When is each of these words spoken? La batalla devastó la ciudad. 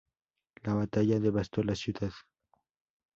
La 0.63 0.73
batalla 0.73 1.19
devastó 1.19 1.61
la 1.61 1.75
ciudad. 1.75 2.09